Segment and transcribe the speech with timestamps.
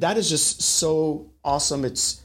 [0.00, 1.84] that is just so awesome.
[1.84, 2.22] It's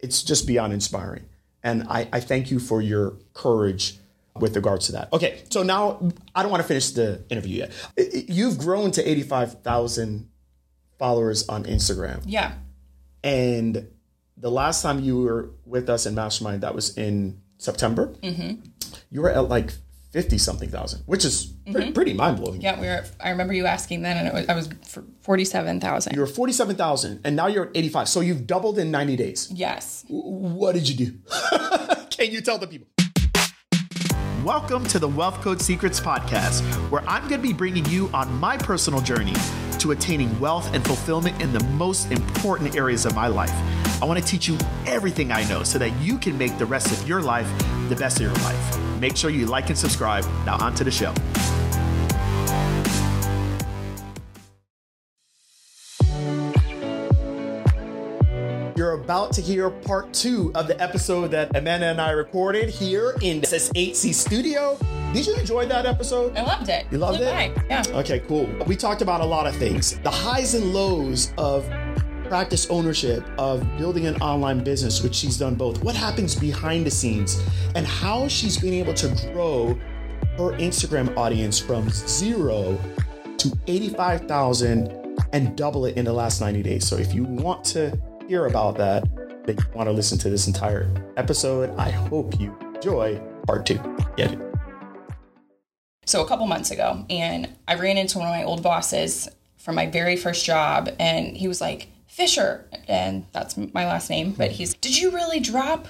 [0.00, 1.24] it's just beyond inspiring.
[1.62, 3.98] And I, I thank you for your courage
[4.38, 5.12] with regards to that.
[5.12, 7.72] Okay, so now I don't want to finish the interview yet.
[8.28, 10.28] You've grown to 85,000
[10.98, 12.22] followers on Instagram.
[12.26, 12.52] Yeah.
[13.22, 13.88] And
[14.36, 18.08] the last time you were with us in Mastermind, that was in September.
[18.22, 18.60] Mm-hmm.
[19.10, 19.72] You were at like
[20.14, 21.72] 50 something thousand, which is mm-hmm.
[21.72, 22.60] pretty, pretty mind blowing.
[22.60, 23.04] Yeah, we were.
[23.18, 26.14] I remember you asking then, and it was, I was for forty-seven thousand.
[26.14, 28.08] You were 47,000, and now you're at 85.
[28.08, 29.50] So you've doubled in 90 days.
[29.52, 30.04] Yes.
[30.06, 31.18] What did you do?
[32.10, 32.86] Can you tell the people?
[34.44, 36.60] Welcome to the Wealth Code Secrets podcast,
[36.92, 39.34] where I'm going to be bringing you on my personal journey
[39.80, 43.52] to attaining wealth and fulfillment in the most important areas of my life.
[44.00, 44.56] I want to teach you
[44.86, 47.50] everything I know so that you can make the rest of your life
[47.88, 48.83] the best of your life.
[49.00, 50.24] Make sure you like and subscribe.
[50.46, 51.12] Now, on to the show.
[58.76, 63.14] You're about to hear part two of the episode that Amanda and I recorded here
[63.22, 64.76] in this 8C studio.
[65.12, 66.36] Did you enjoy that episode?
[66.36, 66.86] I loved it.
[66.90, 67.54] You loved Flew it?
[67.54, 67.64] by.
[67.70, 67.84] Yeah.
[67.90, 68.46] Okay, cool.
[68.66, 71.68] We talked about a lot of things the highs and lows of
[72.24, 75.82] practice ownership, of building an online business, which she's done both.
[75.84, 77.42] What happens behind the scenes,
[77.74, 79.78] and how she's been able to grow
[80.36, 82.78] her Instagram audience from zero
[83.38, 86.86] to 85,000 and double it in the last 90 days.
[86.86, 89.04] So if you want to hear about that,
[89.46, 93.78] then you want to listen to this entire episode, I hope you enjoy part two.
[94.16, 94.38] Get it?
[96.06, 99.74] So a couple months ago, and I ran into one of my old bosses from
[99.74, 104.52] my very first job, and he was like, Fisher, and that's my last name, but
[104.52, 105.88] he's, did you really drop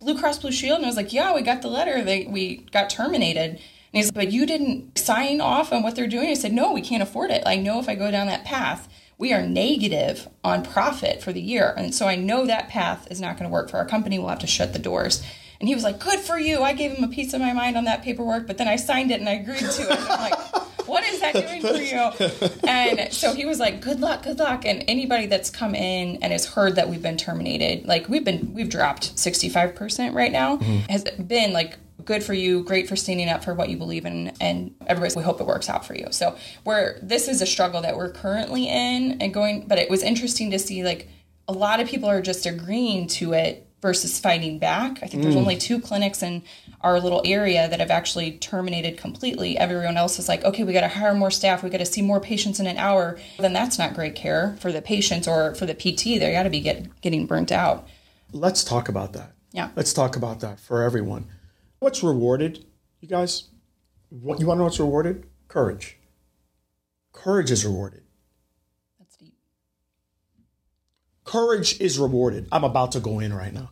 [0.00, 0.78] Blue Cross Blue Shield?
[0.78, 2.02] And I was like, yeah, we got the letter.
[2.02, 3.50] They, we got terminated.
[3.50, 3.60] And
[3.92, 6.26] he's like, but you didn't sign off on what they're doing.
[6.26, 7.44] I said, no, we can't afford it.
[7.46, 11.40] I know if I go down that path, we are negative on profit for the
[11.40, 11.72] year.
[11.76, 14.18] And so I know that path is not going to work for our company.
[14.18, 15.22] We'll have to shut the doors.
[15.60, 16.62] And he was like, good for you.
[16.64, 19.12] I gave him a piece of my mind on that paperwork, but then I signed
[19.12, 20.49] it and I agreed to it.
[20.94, 22.60] And I'm like, what is that doing for you?
[22.68, 24.64] And so he was like, good luck, good luck.
[24.64, 28.54] And anybody that's come in and has heard that we've been terminated, like we've been,
[28.54, 30.90] we've dropped 65% right now, mm-hmm.
[30.90, 34.28] has been like, good for you, great for standing up for what you believe in,
[34.40, 36.06] and everybody, we hope it works out for you.
[36.10, 40.02] So we're, this is a struggle that we're currently in and going, but it was
[40.02, 41.08] interesting to see like
[41.48, 45.02] a lot of people are just agreeing to it versus fighting back.
[45.02, 45.40] I think there's mm.
[45.40, 46.42] only two clinics in
[46.82, 49.56] our little area that have actually terminated completely.
[49.58, 51.62] Everyone else is like, okay, we got to hire more staff.
[51.62, 53.18] We got to see more patients in an hour.
[53.38, 56.20] Then that's not great care for the patients or for the PT.
[56.20, 57.88] They got to be get, getting burnt out.
[58.32, 59.32] Let's talk about that.
[59.52, 59.70] Yeah.
[59.76, 61.26] Let's talk about that for everyone.
[61.80, 62.64] What's rewarded,
[63.00, 63.48] you guys?
[64.10, 65.26] What you want to know what's rewarded?
[65.48, 65.96] Courage.
[67.12, 68.02] Courage is rewarded.
[71.24, 72.48] Courage is rewarded.
[72.50, 73.70] I'm about to go in right now.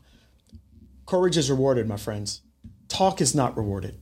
[1.07, 2.43] Courage is rewarded, my friends.
[2.89, 3.99] Talk is not rewarded.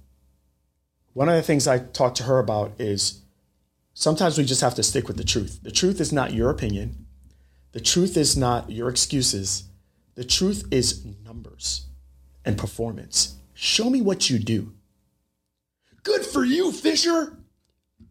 [1.12, 3.22] One of the things I talk to her about is
[3.94, 5.60] sometimes we just have to stick with the truth.
[5.62, 7.06] The truth is not your opinion.
[7.72, 9.64] The truth is not your excuses.
[10.14, 11.86] The truth is numbers
[12.44, 13.36] and performance.
[13.54, 14.74] Show me what you do.
[16.02, 17.38] Good for you, Fisher.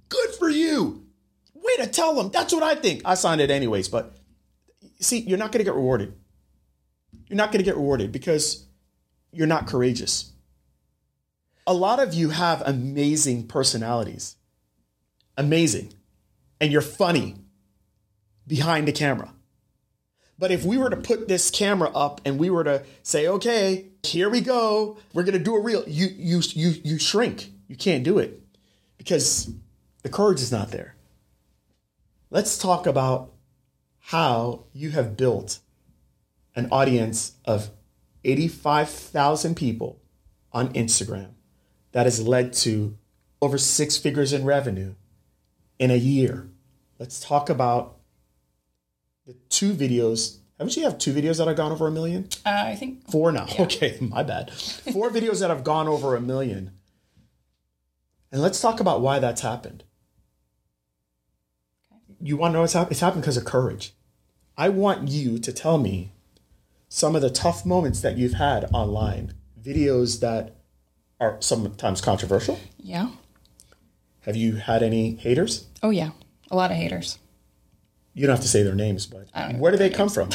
[0.10, 1.06] Good for you.
[1.54, 2.30] Way to tell them.
[2.30, 3.02] That's what I think.
[3.06, 4.15] I signed it anyways, but
[5.00, 6.14] see, you're not going to get rewarded.
[7.28, 8.66] You're not going to get rewarded because
[9.32, 10.32] you're not courageous.
[11.68, 14.36] A lot of you have amazing personalities.
[15.38, 15.94] Amazing.
[16.62, 17.36] And you're funny
[18.48, 19.34] behind the camera.
[20.38, 23.86] But if we were to put this camera up and we were to say, okay,
[24.04, 27.52] here we go, we're gonna do a reel, you you you you shrink.
[27.68, 28.42] You can't do it
[28.98, 29.50] because
[30.04, 30.96] the courage is not there.
[32.30, 33.32] Let's talk about
[34.10, 35.58] how you have built
[36.56, 37.72] an audience of
[38.24, 40.00] 85,000 people
[40.52, 41.32] on Instagram
[41.92, 42.96] that has led to
[43.42, 44.94] over six figures in revenue
[45.80, 46.48] in a year.
[47.00, 47.98] Let's talk about
[49.26, 50.38] the two videos.
[50.60, 52.30] Haven't you have two videos that have gone over a million?
[52.46, 53.48] Uh, I think Four now.
[53.60, 54.54] Okay, my bad.
[54.54, 56.72] Four videos that have gone over a million.
[58.32, 59.84] And let's talk about why that's happened.
[62.22, 62.92] You want to know what's happened?
[62.92, 63.95] It's happened because of courage.
[64.58, 66.12] I want you to tell me
[66.90, 70.56] some of the tough moments that you've had online, videos that
[71.20, 72.60] are sometimes controversial.
[72.80, 73.10] yeah.
[74.22, 75.68] Have you had any haters?
[75.84, 76.10] Oh yeah,
[76.50, 77.20] a lot of haters.
[78.16, 79.28] You don't have to say their names, but
[79.60, 80.30] where do they come from?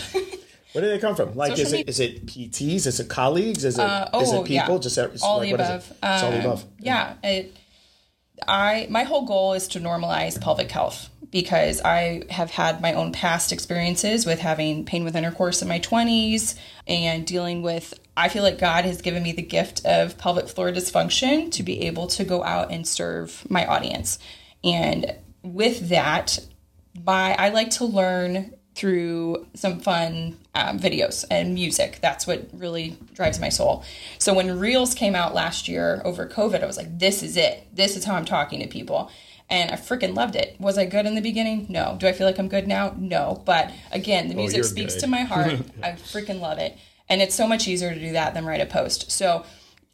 [0.72, 1.34] Where do they come from?
[1.34, 2.86] Like, is it is it PTs?
[2.86, 3.64] Is it colleagues?
[3.64, 4.74] Is it is oh, it people?
[4.74, 4.78] yeah.
[4.78, 5.72] Just all like, the what is it?
[5.72, 5.90] above.
[5.90, 6.64] It's all the Um, above.
[6.78, 7.56] Yeah, it,
[8.46, 13.12] I my whole goal is to normalize pelvic health because I have had my own
[13.12, 17.94] past experiences with having pain with intercourse in my 20s and dealing with.
[18.16, 21.82] I feel like God has given me the gift of pelvic floor dysfunction to be
[21.86, 24.18] able to go out and serve my audience.
[24.64, 26.38] And with that,
[26.98, 31.98] by I like to learn through some fun um, videos and music.
[32.00, 33.84] That's what really drives my soul.
[34.18, 37.66] So when Reels came out last year over COVID, I was like, this is it.
[37.74, 39.10] This is how I'm talking to people.
[39.48, 40.56] And I freaking loved it.
[40.60, 41.66] Was I good in the beginning?
[41.68, 41.96] No.
[41.98, 42.94] Do I feel like I'm good now?
[42.96, 43.42] No.
[43.44, 45.00] But again, the music oh, speaks good.
[45.00, 45.60] to my heart.
[45.82, 46.78] I freaking love it.
[47.08, 49.10] And it's so much easier to do that than write a post.
[49.10, 49.44] So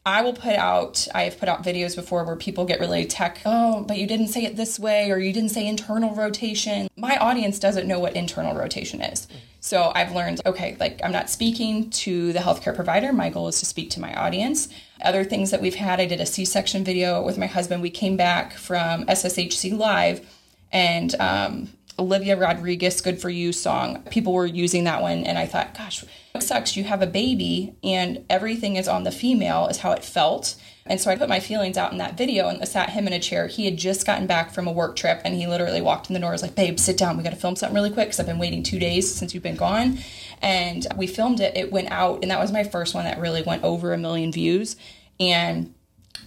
[0.06, 3.40] I will put out, I have put out videos before where people get really tech,
[3.44, 6.88] oh, but you didn't say it this way, or you didn't say internal rotation.
[6.96, 9.26] My audience doesn't know what internal rotation is.
[9.58, 13.12] So I've learned, okay, like I'm not speaking to the healthcare provider.
[13.12, 14.68] My goal is to speak to my audience.
[15.02, 17.82] Other things that we've had, I did a C section video with my husband.
[17.82, 20.24] We came back from SSHC Live
[20.70, 24.02] and um, Olivia Rodriguez Good For You song.
[24.10, 26.04] People were using that one, and I thought, gosh,
[26.34, 26.76] it sucks.
[26.76, 30.56] You have a baby, and everything is on the female, is how it felt.
[30.84, 33.18] And so I put my feelings out in that video and sat him in a
[33.18, 33.46] chair.
[33.46, 36.20] He had just gotten back from a work trip, and he literally walked in the
[36.20, 36.28] door.
[36.28, 37.16] I was like, babe, sit down.
[37.16, 39.42] We got to film something really quick because I've been waiting two days since you've
[39.42, 39.98] been gone.
[40.42, 41.56] And we filmed it.
[41.56, 44.32] It went out, and that was my first one that really went over a million
[44.32, 44.76] views.
[45.18, 45.74] And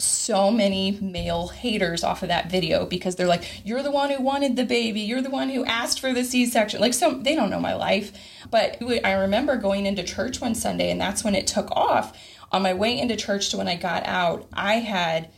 [0.02, 4.22] so many male haters off of that video because they're like, "You're the one who
[4.22, 5.02] wanted the baby.
[5.02, 8.12] You're the one who asked for the C-section." Like, so they don't know my life.
[8.50, 12.18] But I remember going into church one Sunday, and that's when it took off.
[12.52, 15.30] On my way into church to when I got out, I had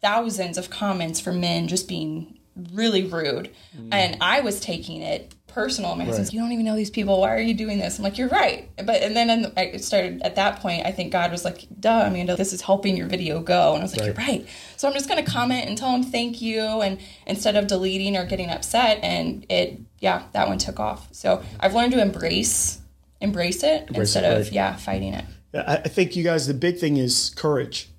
[0.00, 2.38] thousands of comments from men just being
[2.72, 3.88] really rude, mm.
[3.92, 5.94] and I was taking it personal.
[5.96, 6.34] My husband's, right.
[6.34, 7.20] you don't even know these people.
[7.20, 7.98] Why are you doing this?
[7.98, 8.70] I'm like, you're right.
[8.76, 10.86] But and then I started at that point.
[10.86, 13.74] I think God was like, duh, Amanda, this is helping your video go.
[13.74, 14.06] And I was like, right.
[14.06, 14.48] you're right.
[14.76, 18.16] So I'm just going to comment and tell him thank you, and instead of deleting
[18.16, 19.00] or getting upset.
[19.02, 21.08] And it, yeah, that one took off.
[21.12, 22.80] So I've learned to embrace,
[23.20, 24.46] embrace it embrace instead it, right.
[24.46, 25.24] of yeah, fighting it.
[25.52, 27.90] Yeah, I think you guys, the big thing is courage.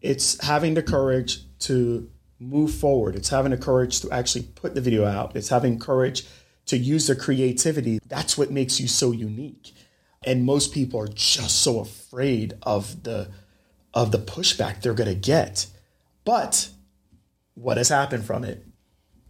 [0.00, 3.14] It's having the courage to move forward.
[3.14, 5.36] It's having the courage to actually put the video out.
[5.36, 6.26] It's having courage
[6.66, 8.00] to use their creativity.
[8.06, 9.72] That's what makes you so unique.
[10.26, 13.30] And most people are just so afraid of the
[13.92, 15.66] of the pushback they're going to get.
[16.24, 16.70] But
[17.54, 18.66] what has happened from it?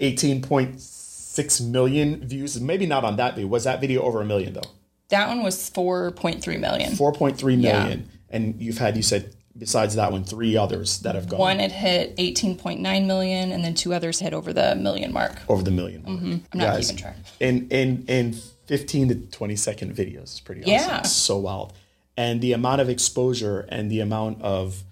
[0.00, 2.60] 18.6 million views.
[2.60, 3.48] Maybe not on that video.
[3.48, 4.62] Was that video over a million though?
[5.08, 6.92] That one was 4.3 million.
[6.92, 8.00] 4.3 million.
[8.00, 8.06] Yeah.
[8.30, 11.38] And you've had, you said besides that one, three others that have gone.
[11.38, 15.38] One had hit 18.9 million, and then two others hit over the million mark.
[15.48, 16.32] Over the 1000000 mm-hmm.
[16.52, 17.16] I'm not Guys, keeping track.
[17.40, 18.34] In in in
[18.66, 20.72] 15 to 20 second videos is pretty awesome.
[20.72, 21.72] Yeah, it's so wild,
[22.16, 24.82] and the amount of exposure and the amount of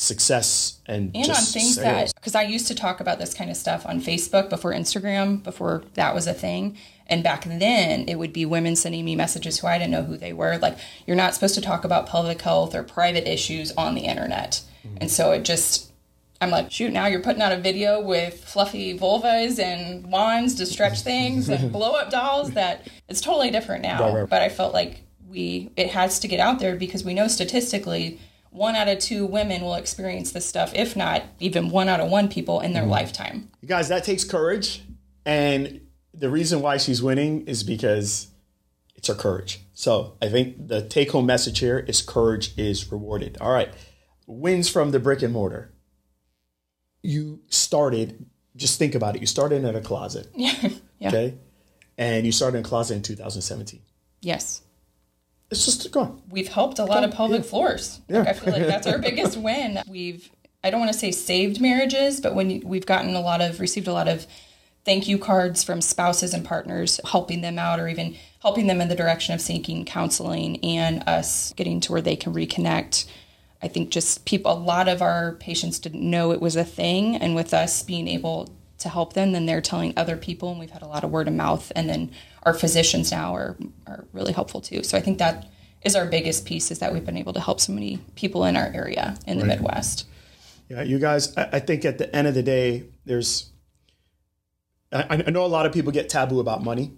[0.00, 1.76] success and and on things sales.
[1.76, 5.42] that because I used to talk about this kind of stuff on Facebook before Instagram
[5.42, 6.76] before that was a thing
[7.08, 10.16] and back then, it would be women sending me messages who I didn't know who
[10.18, 10.58] they were.
[10.58, 14.60] Like, you're not supposed to talk about pelvic health or private issues on the internet.
[14.86, 14.98] Mm-hmm.
[15.00, 15.90] And so it just,
[16.40, 20.66] I'm like, shoot, now you're putting out a video with fluffy vulvas and wands to
[20.66, 24.02] stretch things and blow up dolls that it's totally different now.
[24.02, 24.28] Right, right.
[24.28, 28.20] But I felt like we, it has to get out there because we know statistically
[28.50, 32.10] one out of two women will experience this stuff, if not even one out of
[32.10, 32.92] one people in their mm-hmm.
[32.92, 33.50] lifetime.
[33.60, 34.82] You guys, that takes courage.
[35.24, 35.80] And
[36.14, 38.28] the reason why she's winning is because
[38.96, 39.60] it's her courage.
[39.74, 43.38] So I think the take home message here is courage is rewarded.
[43.40, 43.72] All right.
[44.26, 45.72] Wins from the brick and mortar.
[47.02, 49.20] You started, just think about it.
[49.20, 50.28] You started in a closet.
[50.34, 50.70] Yeah.
[50.98, 51.08] yeah.
[51.08, 51.34] Okay.
[51.96, 53.80] And you started in a closet in 2017.
[54.20, 54.62] Yes.
[55.50, 56.22] It's just go on.
[56.30, 57.50] We've helped a lot of pelvic yeah.
[57.50, 58.00] floors.
[58.08, 58.18] Yeah.
[58.18, 59.78] Like, I feel like that's our biggest win.
[59.88, 60.30] We've,
[60.62, 63.88] I don't want to say saved marriages, but when we've gotten a lot of, received
[63.88, 64.26] a lot of
[64.84, 68.88] thank you cards from spouses and partners helping them out or even helping them in
[68.88, 73.06] the direction of seeking counseling and us getting to where they can reconnect.
[73.60, 77.16] I think just people, a lot of our patients didn't know it was a thing.
[77.16, 80.50] And with us being able to help them, then they're telling other people.
[80.50, 81.72] And we've had a lot of word of mouth.
[81.74, 82.10] And then
[82.44, 84.82] our physicians now are, are really helpful too.
[84.82, 85.46] So I think that
[85.82, 88.56] is our biggest piece is that we've been able to help so many people in
[88.56, 89.58] our area in the right.
[89.58, 90.06] Midwest.
[90.68, 93.50] Yeah, you guys, I think at the end of the day, there's
[94.92, 96.92] I, I know a lot of people get taboo about money,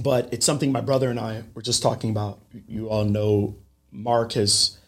[0.00, 2.40] but it's something my brother and I were just talking about.
[2.68, 3.56] You all know
[3.90, 4.78] Mark has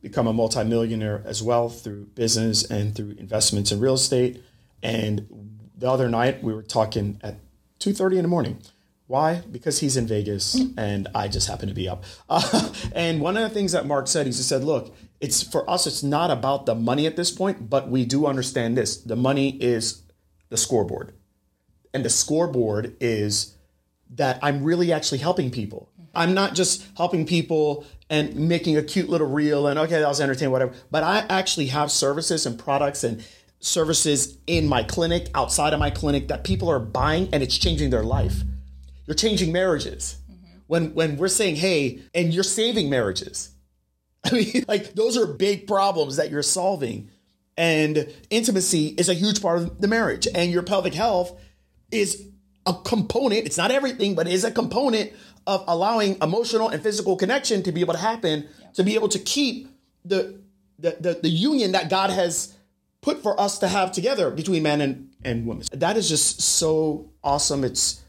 [0.00, 4.42] become a multimillionaire as well through business and through investments in real estate.
[4.82, 5.26] And
[5.76, 7.36] the other night we were talking at
[7.80, 8.58] 2:30 in the morning.
[9.06, 9.42] Why?
[9.50, 12.04] Because he's in Vegas and I just happen to be up.
[12.28, 15.68] Uh, and one of the things that Mark said, he just said, "Look, it's for
[15.68, 15.86] us.
[15.86, 18.96] It's not about the money at this point, but we do understand this.
[18.96, 20.02] The money is
[20.48, 21.12] the scoreboard
[21.94, 23.56] and the scoreboard is
[24.10, 25.88] that I'm really actually helping people.
[26.14, 30.20] I'm not just helping people and making a cute little reel and okay, that was
[30.20, 30.74] entertaining, whatever.
[30.90, 33.24] But I actually have services and products and
[33.60, 37.90] services in my clinic, outside of my clinic that people are buying and it's changing
[37.90, 38.42] their life.
[39.06, 40.16] You're changing marriages.
[40.30, 40.58] Mm-hmm.
[40.66, 43.50] When when we're saying, hey, and you're saving marriages.
[44.24, 47.10] I mean, like those are big problems that you're solving.
[47.56, 50.26] And intimacy is a huge part of the marriage.
[50.34, 51.38] And your pelvic health
[51.92, 52.28] is
[52.66, 55.12] a component, it's not everything, but it is a component
[55.46, 59.18] of allowing emotional and physical connection to be able to happen, to be able to
[59.18, 59.68] keep
[60.04, 60.40] the,
[60.78, 62.54] the the the union that God has
[63.00, 65.66] put for us to have together between man and, and woman.
[65.72, 67.62] That is just so awesome.
[67.62, 68.02] It's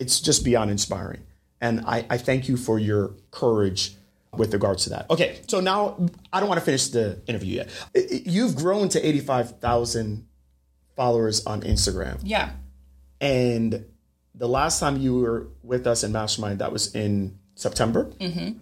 [0.00, 1.22] it's just beyond inspiring.
[1.60, 3.96] And I, I thank you for your courage
[4.32, 5.10] with regards to that.
[5.10, 5.96] Okay, so now
[6.32, 8.24] I don't want to finish the interview yet.
[8.26, 10.26] You've grown to 85,000
[10.94, 12.20] followers on Instagram.
[12.22, 12.50] Yeah.
[13.20, 13.86] And
[14.34, 18.04] the last time you were with us in Mastermind, that was in September.
[18.20, 18.58] Mm-hmm.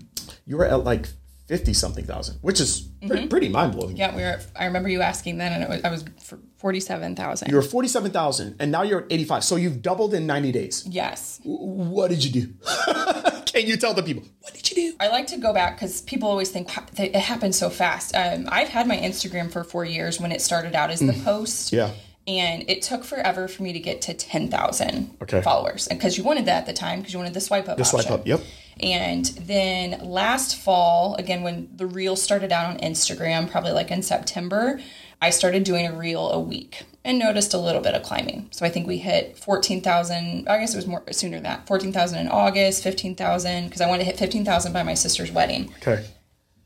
[0.47, 1.07] You were at like
[1.49, 3.97] 50 something thousand, which is pretty, pretty mind blowing.
[3.97, 4.41] Yeah, we were.
[4.55, 7.49] I remember you asking then, and it was, I was for forty-seven thousand.
[7.51, 9.45] You were 47,000 and now you're at 85.
[9.45, 10.87] So you've doubled in 90 days.
[10.89, 11.41] Yes.
[11.45, 12.55] What did you do?
[13.47, 14.25] Can you tell the people?
[14.41, 14.97] What did you do?
[15.01, 18.15] I like to go back because people always think that it happened so fast.
[18.17, 21.73] Um, I've had my Instagram for four years when it started out as the post.
[21.73, 21.91] Yeah.
[22.27, 25.43] And it took forever for me to get to 10,000 Okay.
[25.43, 25.87] followers.
[25.87, 27.85] And because you wanted that at the time, because you wanted the swipe up The
[27.85, 28.27] swipe up.
[28.27, 28.41] Yep.
[28.80, 34.02] And then last fall, again, when the reel started out on Instagram, probably like in
[34.02, 34.80] September,
[35.21, 38.49] I started doing a reel a week and noticed a little bit of climbing.
[38.50, 40.47] So I think we hit 14,000.
[40.49, 41.66] I guess it was more sooner than that.
[41.66, 45.73] 14,000 in August, 15,000, because I wanted to hit 15,000 by my sister's wedding.
[45.78, 46.04] Okay.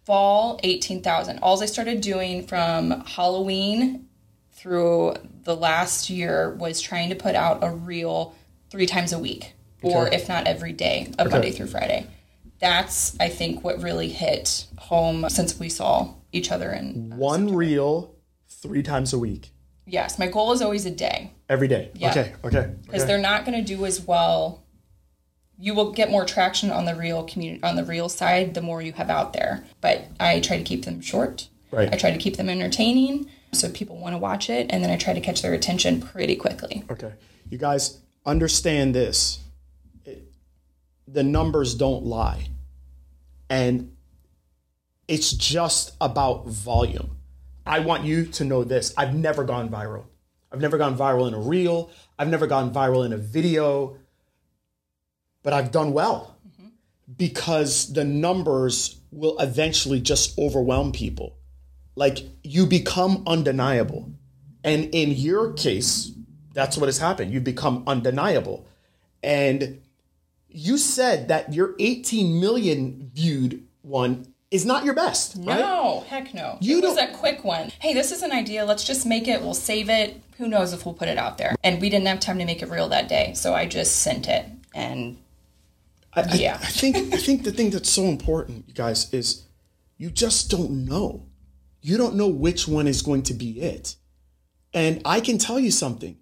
[0.05, 1.39] Fall, 18,000.
[1.39, 4.09] All I started doing from Halloween
[4.51, 5.15] through
[5.45, 8.35] the last year was trying to put out a reel
[8.71, 9.53] three times a week,
[9.83, 10.17] or Okay.
[10.17, 12.07] if not every day of Monday through Friday.
[12.59, 16.71] That's, I think, what really hit home since we saw each other.
[16.71, 18.15] And uh, One reel
[18.49, 19.51] three times a week,
[19.87, 21.91] yes, my goal is always a day every day.
[21.95, 22.11] Yeah.
[22.11, 22.35] Okay.
[22.45, 22.71] Okay.
[22.83, 23.07] because okay.
[23.09, 24.63] they're not going to do as well.
[25.59, 28.81] You will get more traction on the reel community on the reel side the more
[28.81, 29.65] you have out there.
[29.81, 31.49] But I try to keep them short.
[31.71, 31.93] Right.
[31.93, 34.97] I try to keep them entertaining so people want to watch it, and then I
[34.97, 36.85] try to catch their attention pretty quickly.
[36.91, 37.13] Okay.
[37.49, 39.41] You guys understand this.
[41.11, 42.49] The numbers don't lie.
[43.49, 43.97] And
[45.09, 47.17] it's just about volume.
[47.67, 48.95] I want you to know this.
[48.97, 50.05] I've never gone viral.
[50.53, 51.91] I've never gone viral in a reel.
[52.19, 53.97] I've never gone viral in a video.
[55.43, 56.69] But I've done well mm-hmm.
[57.17, 61.37] because the numbers will eventually just overwhelm people.
[61.97, 64.13] Like you become undeniable.
[64.63, 66.13] And in your case,
[66.53, 67.33] that's what has happened.
[67.33, 68.67] You've become undeniable.
[69.23, 69.81] And
[70.53, 75.61] you said that your 18 million viewed one is not your best, right?
[75.61, 76.59] No, heck no.
[76.61, 77.71] You it was a quick one.
[77.81, 78.65] Hey, this is an idea.
[78.65, 79.41] Let's just make it.
[79.43, 80.21] We'll save it.
[80.39, 81.55] Who knows if we'll put it out there?
[81.63, 84.27] And we didn't have time to make it real that day, so I just sent
[84.29, 84.47] it.
[84.75, 85.19] And
[86.15, 86.55] I, I- Yeah.
[86.61, 89.45] I think I think the thing that's so important, you guys, is
[89.99, 91.27] you just don't know.
[91.83, 93.97] You don't know which one is going to be it.
[94.75, 96.17] And I can tell you something.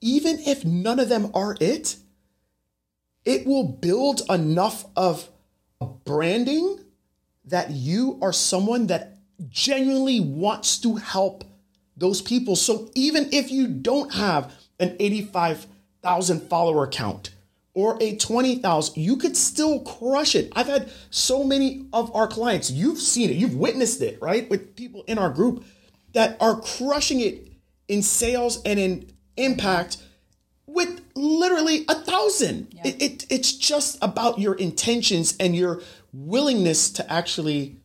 [0.00, 1.96] Even if none of them are it,
[3.24, 5.28] it will build enough of
[6.04, 6.78] branding
[7.44, 11.44] that you are someone that genuinely wants to help
[11.96, 12.56] those people.
[12.56, 17.30] So even if you don't have an 85,000 follower count
[17.74, 20.52] or a 20,000, you could still crush it.
[20.56, 24.48] I've had so many of our clients, you've seen it, you've witnessed it, right?
[24.50, 25.64] With people in our group
[26.14, 27.48] that are crushing it
[27.88, 29.98] in sales and in impact
[30.66, 32.74] with literally a thousand.
[32.84, 37.80] It, it, it's just about your intentions and your willingness to actually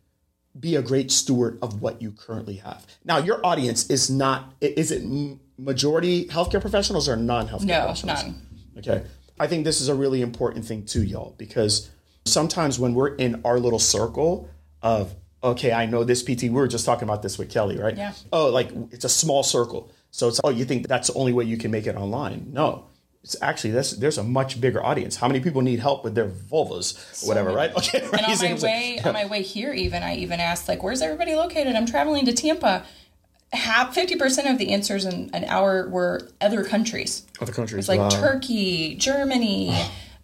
[0.58, 2.86] be a great steward of what you currently have.
[3.04, 5.04] Now, your audience is not, is it
[5.58, 8.24] majority healthcare professionals or non healthcare no, professionals?
[8.24, 8.48] none.
[8.78, 9.04] Okay.
[9.40, 11.90] I think this is a really important thing too, y'all, because
[12.26, 14.50] sometimes when we're in our little circle
[14.82, 15.14] of,
[15.44, 17.96] okay, I know this PT, we were just talking about this with Kelly, right?
[17.96, 18.14] Yeah.
[18.32, 19.92] Oh, like it's a small circle.
[20.12, 22.52] So it's, oh, you think that's the only way you can make it online?
[22.54, 22.86] No.
[23.26, 25.16] It's actually, there's, there's a much bigger audience.
[25.16, 27.72] How many people need help with their vulvas or whatever, right?
[27.76, 28.02] Okay.
[28.02, 31.34] And on my way, on my way here, even I even asked like, "Where's everybody
[31.34, 32.86] located?" I'm traveling to Tampa.
[33.52, 37.26] Half fifty percent of the answers in an hour were other countries.
[37.42, 37.90] Other countries.
[37.90, 38.10] Like wow.
[38.10, 39.76] Turkey, Germany,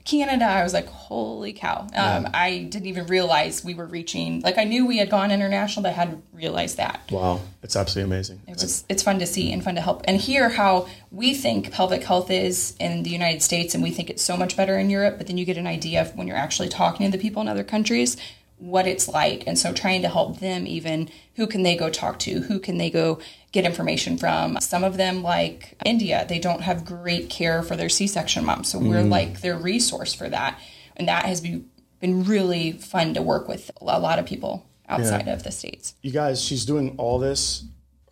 [0.06, 0.46] Canada.
[0.46, 1.88] I was like, holy cow.
[1.96, 5.84] Um, I didn't even realize we were reaching, like, I knew we had gone international,
[5.84, 7.02] but I hadn't realized that.
[7.12, 8.42] Wow, it's absolutely amazing.
[8.48, 11.72] It was, it's fun to see and fun to help and hear how we think
[11.72, 14.90] pelvic health is in the United States and we think it's so much better in
[14.90, 17.42] Europe, but then you get an idea of when you're actually talking to the people
[17.42, 18.18] in other countries
[18.62, 22.20] what it's like and so trying to help them even who can they go talk
[22.20, 23.20] to who can they go
[23.52, 27.90] get information from some of them like india they don't have great care for their
[27.90, 29.10] c-section moms so we're mm.
[29.10, 30.60] like their resource for that
[30.98, 35.28] and that has been, been really fun to work with a lot of people outside
[35.28, 37.66] of the states You guys, she's doing all this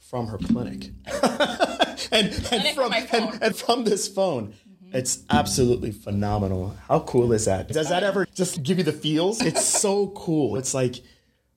[0.09, 0.89] from her clinic,
[2.11, 3.33] and and from from my phone.
[3.33, 4.55] and, and from this phone.
[4.91, 6.75] It's absolutely phenomenal.
[6.87, 7.67] How cool is that?
[7.67, 9.39] Does that ever just give you the feels?
[9.39, 10.55] It's so cool.
[10.55, 10.95] It's like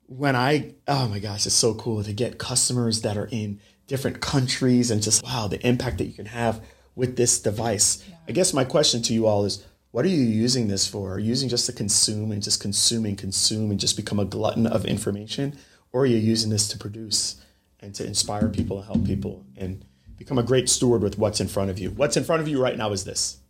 [0.05, 3.59] when I oh my gosh, it's so cool to get customers that are in
[3.92, 8.02] different countries and just wow, the impact that you can have with this device.
[8.26, 11.12] I guess my question to you all is what are you using this for?
[11.12, 14.66] Are you using just to consume and just consuming, consume and just become a glutton
[14.66, 15.58] of information?
[15.92, 17.37] Or are you using this to produce
[17.80, 19.84] and to inspire people and help people and
[20.16, 21.90] become a great steward with what's in front of you?
[21.90, 23.40] What's in front of you right now is this.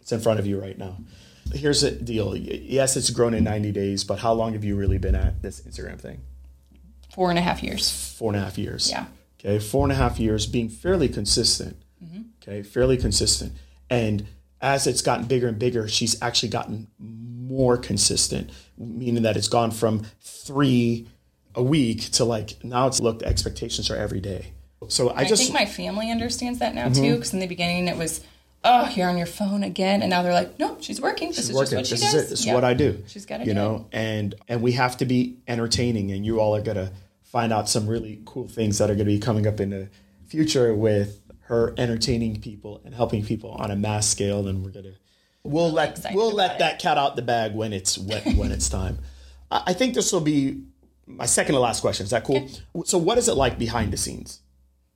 [0.00, 0.96] It's in front of you right now.
[1.54, 2.36] Here's the deal.
[2.36, 5.60] Yes, it's grown in 90 days, but how long have you really been at this
[5.60, 6.22] Instagram thing?
[7.14, 8.90] four and a half years Four and a half years.
[8.90, 9.06] Yeah.
[9.46, 9.58] Okay.
[9.58, 11.76] Four and a half years being fairly consistent.
[12.04, 12.22] Mm-hmm.
[12.42, 12.62] Okay.
[12.62, 13.52] Fairly consistent.
[13.88, 14.26] And
[14.60, 19.70] as it's gotten bigger and bigger, she's actually gotten more consistent, meaning that it's gone
[19.70, 21.08] from three
[21.54, 24.52] a week to like now it's looked expectations are every day.
[24.88, 27.02] So I I just think my family understands that now mm-hmm.
[27.02, 28.20] too, because in the beginning it was,
[28.62, 31.28] oh, you're on your phone again, and now they're like, no, she's working.
[31.28, 31.78] This is just working.
[31.78, 32.02] what she does.
[32.02, 32.30] is it.
[32.30, 32.54] This is Yeah.
[32.54, 33.02] what I do.
[33.06, 36.54] She's gotta you do know, and and we have to be entertaining, and you all
[36.54, 36.92] are gonna
[37.36, 39.90] find out some really cool things that are gonna be coming up in the
[40.26, 44.48] future with her entertaining people and helping people on a mass scale.
[44.48, 44.94] And we're gonna
[45.44, 46.58] we'll let we'll let it.
[46.60, 49.00] that cat out the bag when it's when, when it's time.
[49.50, 50.62] I I think this will be
[51.06, 52.04] my second to last question.
[52.04, 52.48] Is that cool?
[52.86, 54.40] So, what is it like behind the scenes?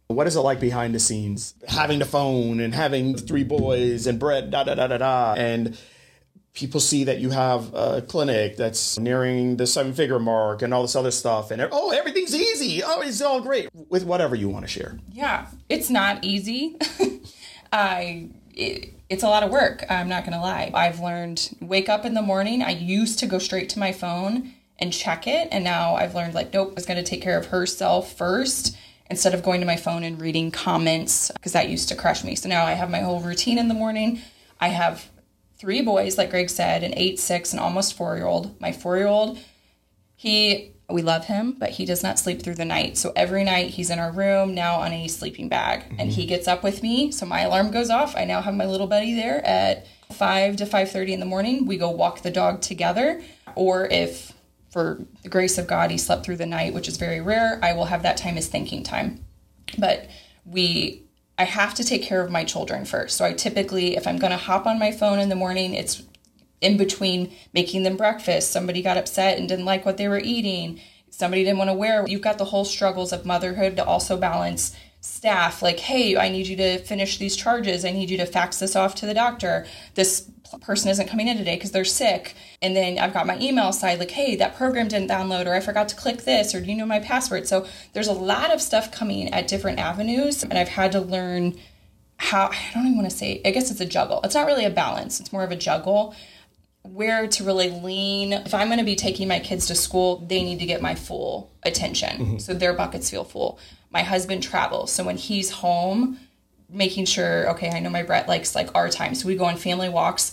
[0.07, 1.53] What is it like behind the scenes?
[1.69, 5.79] Having the phone and having three boys and Brett, da da da da da, and
[6.55, 10.83] people see that you have a clinic that's nearing the seven figure mark and all
[10.83, 12.83] this other stuff, and oh, everything's easy.
[12.83, 14.99] Oh, it's all great with whatever you want to share.
[15.13, 16.77] Yeah, it's not easy.
[17.73, 19.85] I it, it's a lot of work.
[19.89, 20.71] I'm not gonna lie.
[20.75, 22.63] I've learned wake up in the morning.
[22.63, 26.35] I used to go straight to my phone and check it, and now I've learned
[26.35, 28.77] like nope, I gonna take care of herself first
[29.09, 32.37] instead of going to my phone and reading comments because that used to crush me.
[32.37, 34.21] So now I have my whole routine in the morning.
[34.61, 35.11] I have
[35.61, 38.59] three boys, like Greg said, an eight, six, and almost four year old.
[38.61, 39.39] My four year old
[40.17, 42.99] he we love him but he does not sleep through the night.
[42.99, 45.85] So every night he's in our room now on a sleeping bag.
[45.99, 47.13] And he gets up with me.
[47.13, 48.17] So my alarm goes off.
[48.17, 51.65] I now have my little buddy there at 5 to 5.30 in the morning.
[51.65, 53.23] We go walk the dog together.
[53.55, 54.33] Or if
[54.71, 57.73] for the grace of god he slept through the night which is very rare i
[57.73, 59.25] will have that time as thinking time.
[59.79, 60.09] But
[60.45, 61.10] we
[61.41, 64.31] i have to take care of my children first so i typically if i'm going
[64.31, 66.03] to hop on my phone in the morning it's
[66.61, 68.51] in between making them breakfast.
[68.51, 70.81] Somebody got upset and didn't like what they were eating.
[71.11, 72.07] Somebody didn't want to wear.
[72.07, 75.63] You've got the whole struggles of motherhood to also balance staff.
[75.63, 77.85] Like, hey, I need you to finish these charges.
[77.85, 79.67] I need you to fax this off to the doctor.
[79.95, 82.35] This person isn't coming in today because they're sick.
[82.61, 85.61] And then I've got my email side like, hey, that program didn't download, or I
[85.61, 87.47] forgot to click this, or do you know my password?
[87.47, 90.43] So there's a lot of stuff coming at different avenues.
[90.43, 91.59] And I've had to learn
[92.17, 94.21] how I don't even want to say I guess it's a juggle.
[94.25, 95.21] It's not really a balance.
[95.21, 96.15] It's more of a juggle
[96.83, 98.33] where to really lean.
[98.33, 100.95] If I'm going to be taking my kids to school, they need to get my
[100.95, 102.09] full attention.
[102.11, 102.39] Mm-hmm.
[102.39, 103.59] So their buckets feel full.
[103.91, 104.93] My husband travels.
[104.93, 106.19] So when he's home,
[106.73, 109.15] making sure, okay, I know my Brett likes like our time.
[109.15, 110.33] So we go on family walks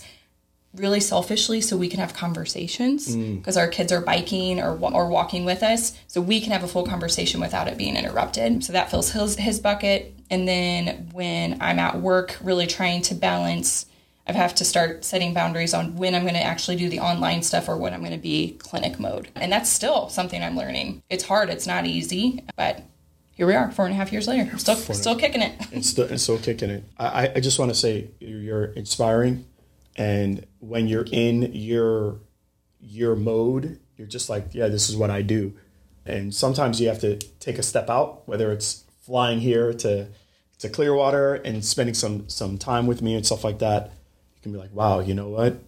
[0.74, 3.38] really selfishly so we can have conversations mm.
[3.38, 5.98] because our kids are biking or or walking with us.
[6.06, 8.64] So we can have a full conversation without it being interrupted.
[8.64, 10.14] So that fills his his bucket.
[10.30, 13.86] And then when I'm at work really trying to balance
[14.26, 17.42] I have to start setting boundaries on when I'm going to actually do the online
[17.42, 19.28] stuff or when I'm going to be clinic mode.
[19.34, 21.02] And that's still something I'm learning.
[21.08, 21.48] It's hard.
[21.48, 22.82] It's not easy but
[23.38, 26.08] here we are four and a half years later still still kicking it and still,
[26.08, 26.84] and still kicking it.
[26.98, 29.46] I, I just want to say you're inspiring,
[29.96, 32.18] and when you're in your
[32.80, 35.54] your mode, you're just like, yeah, this is what I do.
[36.04, 40.08] And sometimes you have to take a step out, whether it's flying here to
[40.58, 43.92] to Clearwater and spending some some time with me and stuff like that.
[44.34, 45.62] You can be like, wow, you know what?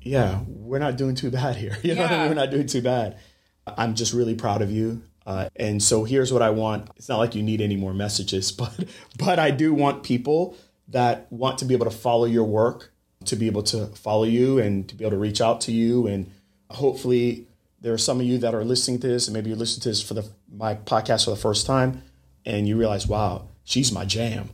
[0.00, 1.76] Yeah, we're not doing too bad here.
[1.82, 2.22] You know what I mean?
[2.22, 2.28] Yeah.
[2.28, 3.18] We're not doing too bad.
[3.66, 5.02] I'm just really proud of you.
[5.26, 6.88] Uh, and so here's what I want.
[6.96, 8.84] It's not like you need any more messages, but
[9.18, 10.56] but I do want people
[10.88, 12.92] that want to be able to follow your work
[13.24, 16.06] to be able to follow you and to be able to reach out to you.
[16.06, 16.30] And
[16.70, 17.48] hopefully,
[17.80, 19.88] there are some of you that are listening to this, and maybe you're listening to
[19.90, 22.02] this for the my podcast for the first time,
[22.44, 24.50] and you realize, wow, she's my jam.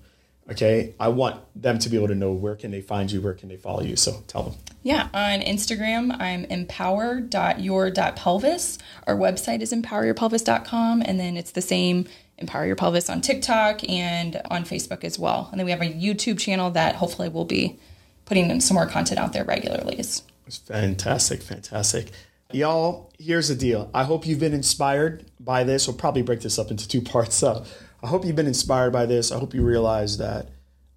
[0.52, 3.34] Okay, I want them to be able to know where can they find you, where
[3.34, 3.96] can they follow you.
[3.96, 4.54] So tell them.
[4.82, 8.78] Yeah, on Instagram, I'm empower.your.pelvis.
[9.06, 12.06] Our website is empoweryourpelvis.com, and then it's the same
[12.38, 15.48] Empower Your Pelvis on TikTok and on Facebook as well.
[15.50, 17.78] And then we have a YouTube channel that hopefully will be
[18.24, 19.96] putting some more content out there regularly.
[19.98, 20.22] It's
[20.66, 22.10] fantastic, fantastic.
[22.50, 23.90] Y'all, here's the deal.
[23.94, 25.86] I hope you've been inspired by this.
[25.86, 27.36] We'll probably break this up into two parts.
[27.36, 27.64] So
[28.02, 29.30] I hope you've been inspired by this.
[29.30, 30.50] I hope you realize that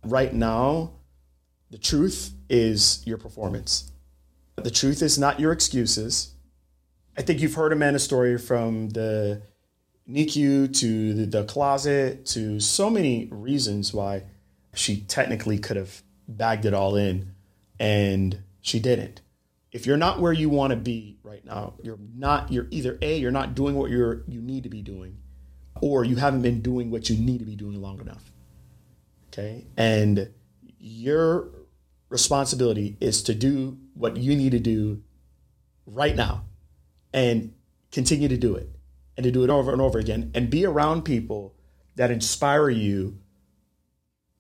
[0.03, 0.93] right now,
[1.69, 3.91] the truth is your performance.
[4.55, 6.33] The truth is not your excuses.
[7.17, 9.41] I think you've heard Amanda's story from the
[10.09, 14.23] NICU to the, the closet to so many reasons why
[14.73, 17.33] she technically could have bagged it all in
[17.79, 19.21] and she didn't.
[19.71, 23.17] If you're not where you want to be right now, you're not you're either A,
[23.17, 25.17] you're not doing what you're you need to be doing,
[25.81, 28.31] or you haven't been doing what you need to be doing long enough.
[29.29, 29.65] Okay?
[29.77, 30.29] And
[30.79, 31.49] your
[32.09, 35.01] responsibility is to do what you need to do
[35.85, 36.45] right now
[37.13, 37.53] and
[37.91, 38.69] continue to do it
[39.17, 41.53] and to do it over and over again and be around people
[41.95, 43.17] that inspire you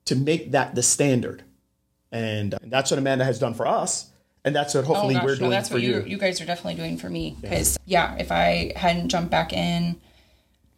[0.05, 1.43] to make that the standard.
[2.11, 4.11] And, and that's what Amanda has done for us.
[4.43, 6.03] And that's what hopefully oh gosh, we're doing no, that's for what you.
[6.05, 6.17] you.
[6.17, 7.35] guys are definitely doing for me.
[7.41, 8.13] Because, yeah.
[8.13, 9.99] yeah, if I hadn't jumped back in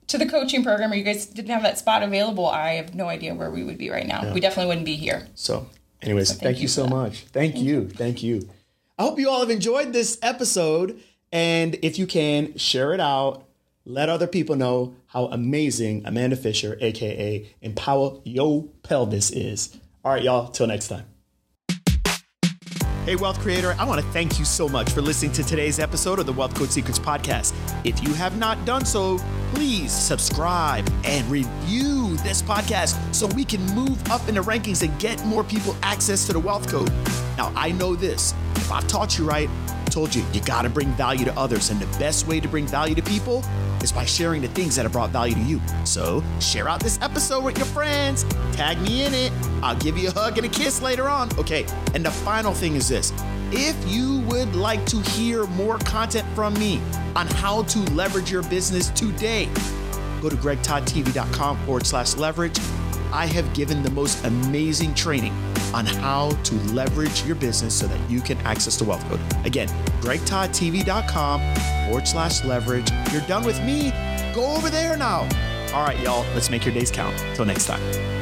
[0.07, 3.07] to the coaching program or you guys didn't have that spot available, I have no
[3.07, 4.23] idea where we would be right now.
[4.23, 4.33] Yeah.
[4.33, 5.27] We definitely wouldn't be here.
[5.35, 5.67] So,
[6.01, 6.89] anyways, so thank, thank, you, so that.
[6.89, 7.19] much.
[7.31, 7.81] Thank, thank you.
[7.81, 7.89] you.
[7.89, 8.49] Thank you.
[8.97, 11.01] I hope you all have enjoyed this episode.
[11.31, 13.47] And if you can, share it out
[13.87, 19.77] let other people know how amazing Amanda Fisher, aka Empower Yo Pelvis, is.
[20.03, 21.05] All right, y'all, till next time.
[23.07, 26.19] Hey, Wealth Creator, I want to thank you so much for listening to today's episode
[26.19, 27.53] of the Wealth Code Secrets podcast.
[27.85, 29.17] If you have not done so,
[29.53, 34.99] please subscribe and review this podcast so we can move up in the rankings and
[34.99, 36.91] get more people access to the Wealth Code.
[37.37, 39.49] Now, I know this if I've taught you right,
[39.91, 41.69] told you, you got to bring value to others.
[41.69, 43.45] And the best way to bring value to people
[43.81, 45.61] is by sharing the things that have brought value to you.
[45.85, 49.31] So share out this episode with your friends, tag me in it.
[49.61, 51.29] I'll give you a hug and a kiss later on.
[51.37, 53.13] Okay, and the final thing is this
[53.51, 56.81] if you would like to hear more content from me
[57.15, 59.45] on how to leverage your business today,
[60.21, 62.59] go to gregtoddtv.com forward slash leverage.
[63.17, 65.33] I have given the most amazing training
[65.73, 69.19] on how to leverage your business so that you can access the wealth code.
[69.43, 69.69] Again,
[70.01, 71.55] gregtoddtv.com
[71.87, 72.91] forward slash leverage.
[73.11, 73.89] You're done with me.
[74.35, 75.27] Go over there now.
[75.73, 77.17] All right, y'all, let's make your days count.
[77.33, 78.16] Till next time.